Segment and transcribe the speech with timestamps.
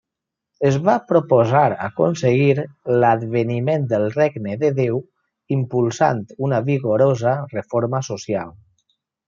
[0.69, 2.47] Es va proposar aconseguir
[3.03, 4.99] l'adveniment del Regne de Déu
[5.59, 8.55] impulsant una vigorosa reforma social.